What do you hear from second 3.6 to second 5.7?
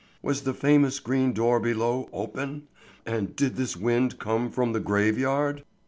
wind come from the graveyard?